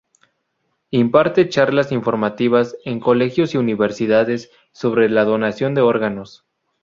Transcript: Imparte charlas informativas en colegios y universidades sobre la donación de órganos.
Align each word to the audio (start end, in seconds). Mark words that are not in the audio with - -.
Imparte 0.89 1.47
charlas 1.47 1.91
informativas 1.91 2.75
en 2.85 2.99
colegios 2.99 3.53
y 3.53 3.59
universidades 3.59 4.49
sobre 4.71 5.09
la 5.09 5.25
donación 5.25 5.75
de 5.75 5.81
órganos. 5.81 6.43